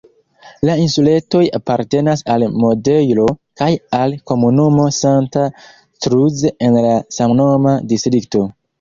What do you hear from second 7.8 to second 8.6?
distrikto.